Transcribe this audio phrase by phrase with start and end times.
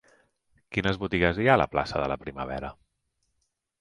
[0.77, 2.73] Quines botigues hi ha a la plaça de la Primavera?